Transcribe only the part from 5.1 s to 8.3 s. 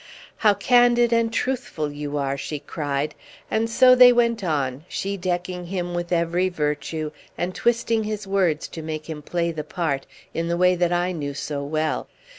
decking him with every virtue, and twisting his